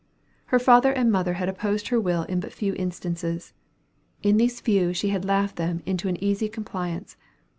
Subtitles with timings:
[0.45, 3.53] Her father and mother had opposed her will in but few instances.
[4.23, 7.17] In these few she had laughed them into an easy compliance.